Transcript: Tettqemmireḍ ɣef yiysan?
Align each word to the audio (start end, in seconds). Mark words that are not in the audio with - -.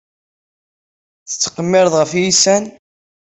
Tettqemmireḍ 1.29 1.93
ɣef 1.97 2.11
yiysan? 2.17 2.63